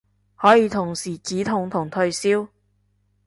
[0.35, 2.47] 可以同時止痛同退燒